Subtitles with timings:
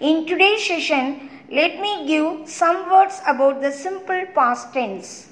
[0.00, 5.28] In today's session, let me give some words about the simple past tense.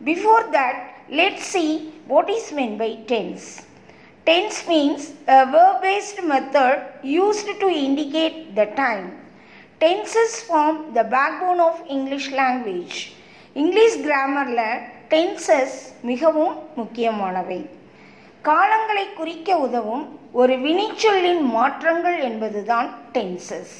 [0.00, 0.76] Before that,
[1.10, 3.62] let's see what is meant by tense.
[4.26, 9.18] Tense means a verb based method used to indicate the time.
[9.80, 12.96] Tenses form the backbone of English language.
[13.54, 14.66] English கிராமரில்
[15.12, 15.78] tenses
[16.10, 17.58] மிகவும் முக்கியமானவை
[18.48, 20.04] காலங்களை குறிக்க உதவும்
[20.40, 23.74] ஒரு வினைச்சொல்லின் மாற்றங்கள் என்பதுதான் tenses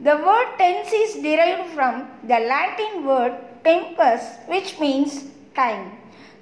[0.00, 1.94] The word tense is derived from
[2.24, 5.12] the Latin word tempus which means
[5.54, 5.84] time.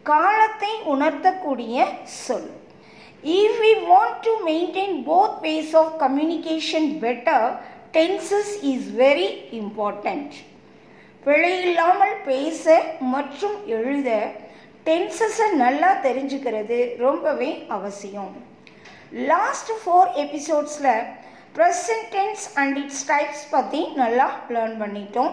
[0.02, 1.76] காலத்தை உணர்த்தக்கூடிய
[2.22, 2.50] சொல்
[3.40, 7.40] If we want to maintain both ways of communication better,
[7.92, 10.30] tenses is very important.
[11.24, 12.64] பிழையில்லாமல் பேச
[13.14, 14.10] மற்றும் எழுத
[14.86, 18.32] டென்சஸை நல்லா தெரிஞ்சுக்கிறது ரொம்பவே அவசியம்
[19.30, 20.92] last four எபிசோட்ஸில்
[21.58, 25.32] present tense and its types பற்றி நல்லா லேர்ன் பண்ணிட்டோம்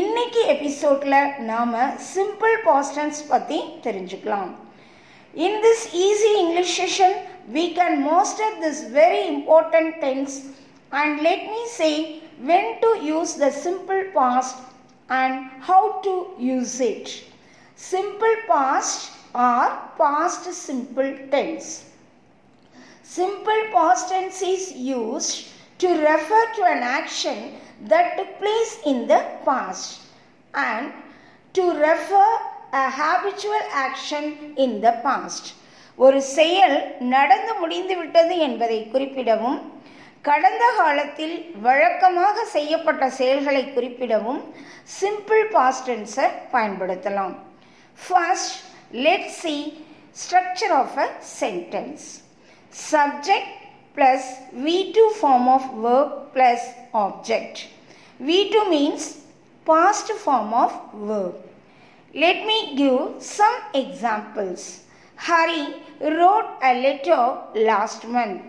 [0.00, 1.76] இன்னைக்கு எபிசோடில் நாம்
[2.12, 4.50] சிம்பிள் பாஸ்டன்ஸ் பற்றி தெரிஞ்சுக்கலாம்
[5.34, 7.16] in this easy English session
[7.48, 10.34] we can master this very important tense
[10.92, 11.92] and let me say
[12.40, 14.56] when to use the simple past
[15.08, 17.24] and how to use it.
[17.76, 19.64] Simple past or
[19.98, 21.86] past simple tense.
[23.10, 25.32] Simple past tense is used
[25.80, 27.38] to refer to an action
[27.82, 29.86] that took place in the past
[30.54, 30.92] and
[31.54, 32.28] to refer
[32.74, 34.24] a habitual action
[34.56, 35.44] in the past.
[35.98, 36.76] ஒரு செயல்
[37.08, 39.58] நடந்து முடிந்து விட்டது என்பதை குறிப்பிடவும்
[40.24, 44.40] கடந்த காலத்தில் வழக்கமாக செய்யப்பட்ட செயல்களை குறிப்பிடவும்
[45.00, 47.34] சிம்பிள் பாஸ்டன்ஸை பயன்படுத்தலாம்
[47.98, 48.56] first
[49.06, 49.54] let see
[50.16, 51.08] structure of a
[51.40, 52.06] sentence
[52.75, 53.47] subject
[53.95, 56.59] plus V2 form of verb plus
[56.93, 57.67] object.
[58.21, 59.21] V2 means
[59.65, 61.35] past form of verb.
[62.13, 64.83] Let me give some examples.
[65.15, 67.21] Hari wrote a letter
[67.55, 68.41] last month.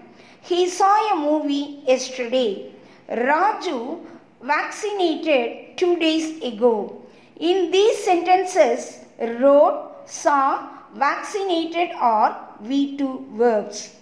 [0.42, 2.72] He saw a movie yesterday.
[3.08, 4.04] Raju
[4.42, 7.00] vaccinated two days ago.
[7.38, 13.96] In these sentences, wrote, saw, vaccinated are V2 verbs.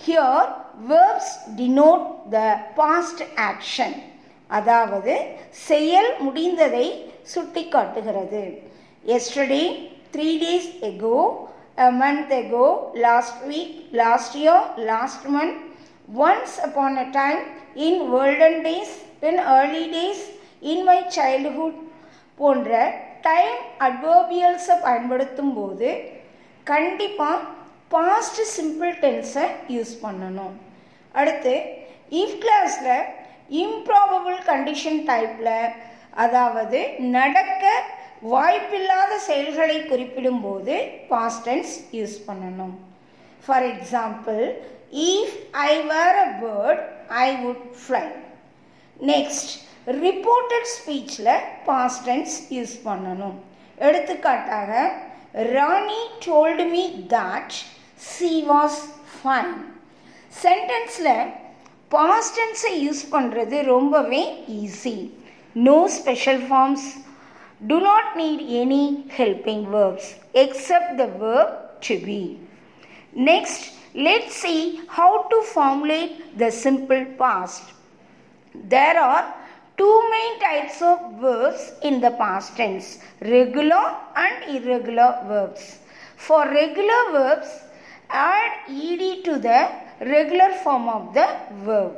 [0.00, 0.48] Here
[0.88, 2.38] verbs denote the
[2.76, 3.96] past action
[4.50, 5.14] அதாவது
[5.66, 6.86] செயல் முடிந்ததை
[7.32, 8.42] சுட்டி காட்டுகிறது
[9.08, 9.62] yesterday
[10.14, 11.18] three days ago
[11.78, 12.66] a month ago
[13.04, 15.60] last week last year last month
[16.22, 17.40] once upon a time
[17.86, 18.94] in olden days
[19.28, 20.24] in early days
[20.72, 21.78] in my childhood
[22.38, 22.72] போன்ற
[23.22, 25.90] time அட்வர்பியல்ஸை பயன்படுத்தும் போது
[26.66, 27.40] கண்டிப்பாக
[27.94, 30.54] பாஸ்ட் சிம்பிள் டென்ஸை யூஸ் பண்ணணும்.
[31.20, 31.54] அடுத்து
[32.20, 32.94] இஃப் கிளாஸில்
[33.62, 35.56] improbable condition டைப்பில்
[36.24, 36.80] அதாவது
[37.16, 37.64] நடக்க
[38.32, 40.74] வாய்ப்பில்லாத செயல்களை குறிப்பிடும்போது
[41.12, 42.74] பாஸ்ட் டென்ஸ் யூஸ் பண்ணணும்.
[43.44, 44.42] For example
[45.12, 45.36] if
[45.68, 46.82] I were a bird
[47.24, 48.04] I would fly
[49.12, 49.52] next
[50.06, 51.32] reported ஸ்பீச்சில்
[51.68, 53.36] past tense use பண்ணணும்.
[53.86, 54.72] எடுத்துக்காட்டாக
[55.54, 57.54] Rani told me that
[58.11, 58.79] C was
[59.17, 59.53] fine
[60.43, 61.13] சென்டென்ஸில்
[61.95, 64.23] பாஸ்டன்ஸை use பண்ணுறது ரொம்பவே
[64.61, 64.97] easy
[65.67, 66.87] no special forms
[67.65, 72.39] do not need any helping verbs except the verb to be.
[73.13, 77.63] Next, let's see how to formulate the simple past.
[78.53, 79.33] There are
[79.75, 85.79] two main types of verbs in the past tense regular and irregular verbs.
[86.15, 87.49] For regular verbs,
[88.12, 89.70] add ed to the
[90.00, 91.26] regular form of the
[91.64, 91.96] verb.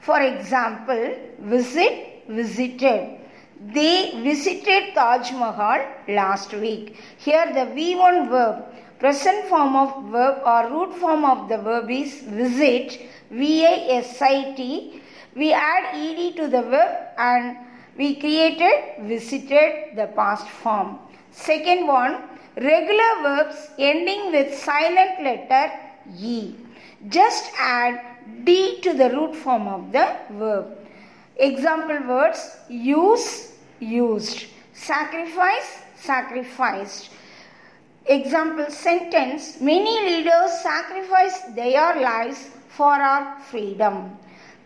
[0.00, 3.20] For example, visit, visited.
[3.72, 6.96] They visited Taj Mahal last week.
[7.16, 8.64] Here the V1 verb,
[8.98, 13.00] present form of verb or root form of the verb is visit,
[13.30, 15.02] V-I-S-I-T.
[15.34, 17.56] We add ed to the verb and
[17.96, 20.98] we created visited the past form.
[21.36, 22.22] Second one,
[22.56, 25.70] regular verbs ending with silent letter
[26.18, 26.54] E.
[27.08, 28.00] Just add
[28.44, 30.78] D to the root form of the verb.
[31.36, 37.10] Example words use, used, sacrifice, sacrificed.
[38.06, 44.16] Example sentence Many leaders sacrifice their lives for our freedom.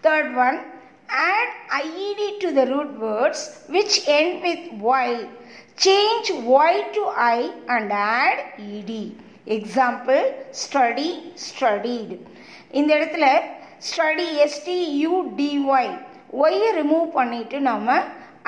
[0.02, 0.60] Third one
[1.08, 1.48] add
[1.82, 5.28] IED to the root words which end with Y.
[5.80, 7.38] Change Y to I
[7.68, 8.38] and add
[8.70, 8.92] ED.
[9.56, 10.24] Example
[10.62, 11.06] study
[11.44, 12.16] studied
[12.70, 13.26] இந்த இடத்துல
[13.88, 15.88] study எஸ்டியூடிஒய்
[16.42, 17.88] ஒய்யை remove பண்ணிட்டு நம்ம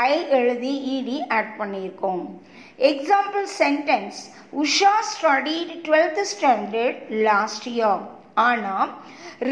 [0.06, 2.22] ஐ எழுதி ED add பண்ணியிருக்கோம்.
[2.90, 4.20] Example sentence
[4.62, 8.02] Usha studied twelfth standard last year
[8.48, 8.92] ஆனால்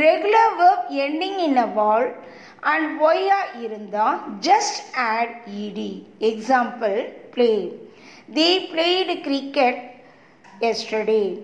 [0.02, 2.08] regular work ending in a vowel
[2.73, 4.79] and ஒய்யா இருந்தால் just
[5.09, 5.91] add ed
[6.31, 6.97] example
[7.35, 7.51] play
[8.39, 9.81] they blade cricket
[10.61, 11.39] yesterday.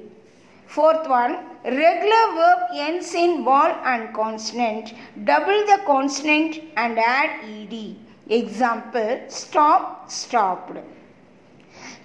[0.68, 4.94] Fourth one, regular verb ends in vowel and consonant.
[5.26, 7.96] Double the consonant and add ed.
[8.30, 10.78] Example, stop, stopped.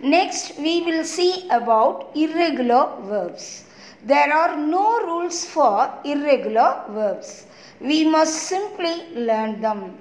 [0.01, 3.65] Next, we will see about irregular verbs.
[4.03, 7.47] There are no rules for irregular verbs.
[7.81, 9.97] We must simply learn them.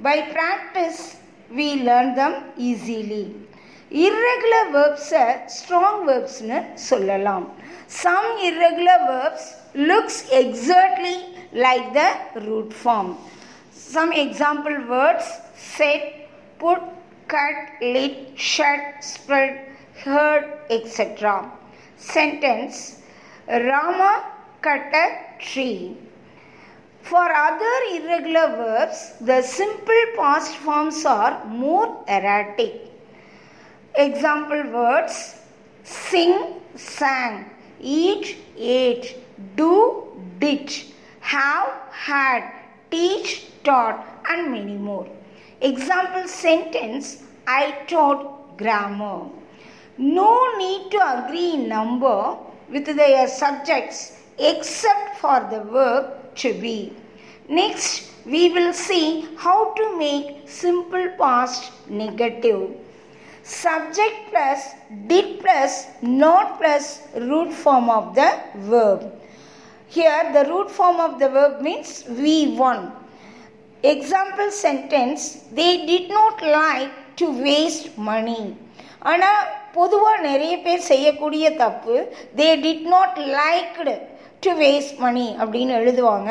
[0.00, 1.16] By practice,
[1.50, 3.24] we learn them easily.
[3.90, 5.12] irregular verbs
[5.56, 6.58] strong verbs னு
[6.88, 7.44] சொல்லலாம்
[8.04, 9.44] some irregular verbs
[9.90, 11.16] looks exactly
[11.64, 12.08] like the
[12.46, 13.08] root form
[13.92, 15.28] some example words
[15.74, 16.02] set
[16.62, 16.82] put
[17.34, 17.58] cut
[17.94, 18.16] lit
[18.52, 18.82] shut
[19.12, 19.52] spread
[20.04, 20.44] heard
[20.78, 21.36] etc
[22.14, 22.78] sentence
[23.68, 24.12] rama
[24.66, 25.06] cut a
[25.46, 25.80] tree
[27.01, 32.91] for other irregular verbs the simple past forms are more erratic
[33.95, 35.35] Example words
[35.83, 37.49] sing, sang,
[37.81, 39.17] eat, ate,
[39.57, 40.05] do,
[40.39, 40.71] did,
[41.19, 42.53] have, had,
[42.89, 45.07] teach, taught, and many more.
[45.59, 49.27] Example sentence I taught grammar.
[49.97, 52.37] No need to agree in number
[52.69, 56.93] with their subjects except for the verb to be.
[57.47, 62.75] Next, we will see how to make simple past negative.
[63.43, 64.69] Subject plus
[65.07, 69.11] did plus not plus root form of the verb.
[69.87, 72.91] Here the root form of the verb means V1.
[73.83, 78.55] Example sentence they did not like to waste money.
[79.11, 79.45] ஆனால்
[79.75, 81.95] பொதுவாக நிறைய பேர் செய்யக்கூடிய தப்பு
[82.39, 83.93] they did not liked
[84.45, 86.29] to waste money அப்படின்னு எழுதுவாங்க.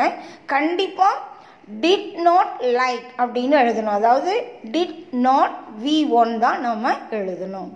[0.54, 1.16] கண்டிப்பாக
[1.82, 3.96] did not like அப்படின்னு எழுதணும்.
[4.00, 4.32] அதாவது
[4.74, 4.98] டிட்
[5.28, 7.70] நாட் வி ஒன் தான் நம்ம எழுதணும்.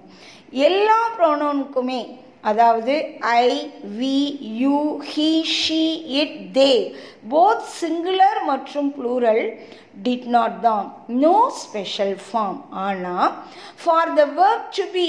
[0.68, 2.02] எல்லா ப்ரோனோனுக்குமே
[2.50, 2.94] அதாவது
[3.34, 3.46] I
[4.00, 4.16] we
[4.62, 4.78] you
[5.12, 5.84] he she
[6.22, 6.72] it they
[7.34, 9.44] both singular மற்றும் ப்ளூரல்
[10.06, 10.86] டிட் நாட் தான்.
[11.24, 13.30] நோ ஸ்பெஷல் ஃபார்ம் ஆனால்
[13.84, 15.08] for the verb to be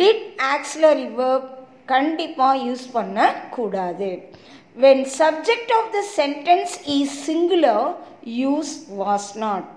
[0.00, 0.24] did
[0.54, 1.50] auxiliary verb
[1.92, 4.10] கண்டிப்பாக யூஸ் பண்ணக்கூடாது.
[4.84, 7.86] When subject of the sentence is singular
[8.42, 8.72] use
[9.02, 9.68] was not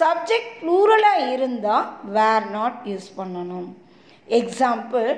[0.00, 1.86] subject ப்ளூரலாக இருந்தால்
[2.18, 3.68] were not use பண்ணணும்.
[4.40, 5.08] Example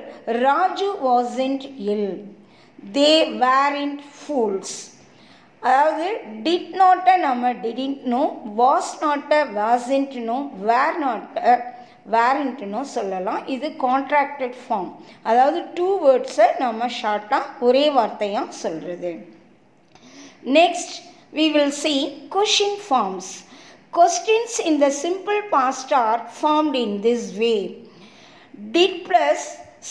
[0.45, 2.11] Raju wasn't ill
[2.97, 3.11] they
[3.83, 4.75] weren't fools
[5.63, 6.05] அதாவது
[6.45, 11.51] did நாட்டை நம்ம டிடின்ட்னும் was நாட்டை வாசன்ட்னும் வேர் நாட்டை
[12.14, 14.90] வேரண்ட்னோ சொல்லலாம் இது கான்ட்ராக்டட் ஃபார்ம்
[15.22, 19.12] அதாவது டூ வேர்ட்ஸை நம்ம ஷார்ட்டாக ஒரே வார்த்தையாக சொல்கிறது
[20.56, 20.94] next
[21.32, 21.94] we will see
[22.36, 23.30] question forms
[23.92, 27.54] questions in the simple past R formed in this way
[28.72, 29.46] did plus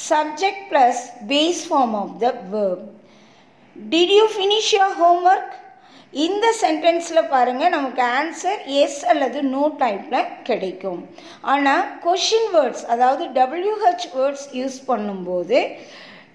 [0.07, 2.83] subject plus base form of the verb
[3.75, 5.53] did you finish your homework
[6.12, 11.00] இந்த சென்டென்ஸில் பாருங்கள் நமக்கு answer S அல்லது no டைப்பில் கிடைக்கும்.
[11.52, 15.60] ஆனால் question words அதாவது WH words use பண்ணும்போது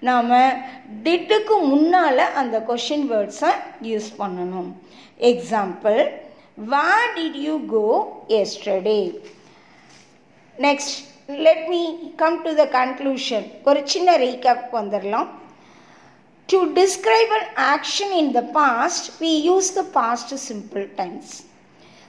[0.08, 0.32] நாம்
[1.04, 3.52] டிட்டுக்கு முன்னால் அந்த கொஷின் வேர்ட்ஸை
[3.90, 4.70] யூஸ் பண்ணணும்.
[5.32, 6.00] Example
[6.72, 7.86] what did you go
[8.40, 9.00] yesterday
[10.58, 10.96] next
[11.46, 11.82] let me
[12.22, 15.28] come to the conclusion ஒரு சின்ன ரீகேப் வந்துடலாம்
[16.48, 21.44] To describe an action in the past, we use the past simple tense.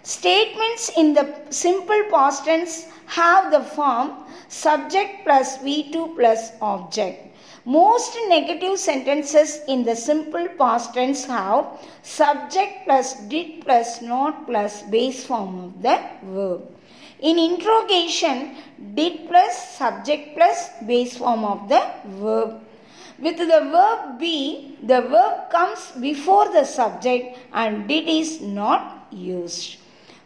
[0.03, 4.11] Statements in the simple past tense have the form
[4.47, 7.35] subject plus V2 plus object.
[7.65, 11.65] Most negative sentences in the simple past tense have
[12.03, 16.61] subject plus did plus not plus base form of the verb.
[17.19, 18.55] In interrogation,
[18.93, 22.61] did plus subject plus base form of the verb.
[23.19, 29.77] With the verb be, the verb comes before the subject and did is not used.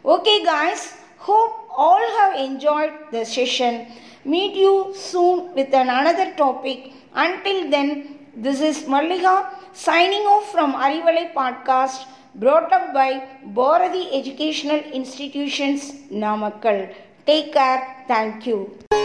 [0.04, 3.86] Okay, guys, hope all have enjoyed the session.
[4.24, 6.92] Meet you soon with another topic.
[7.14, 14.80] Until then, this is Mallika signing off from Arivalai podcast brought up by Bharati Educational
[14.92, 16.94] Institutions, Namakkal.
[17.26, 18.04] Take care.
[18.08, 19.01] Thank you.